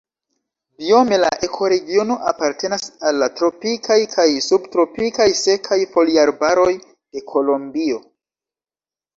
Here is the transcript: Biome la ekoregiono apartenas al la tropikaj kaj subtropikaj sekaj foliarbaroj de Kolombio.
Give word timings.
Biome 0.83 1.17
la 1.23 1.27
ekoregiono 1.47 2.15
apartenas 2.31 2.87
al 3.11 3.19
la 3.25 3.29
tropikaj 3.41 3.99
kaj 4.15 4.27
subtropikaj 4.47 5.29
sekaj 5.43 5.79
foliarbaroj 5.97 6.69
de 6.95 7.27
Kolombio. 7.35 8.03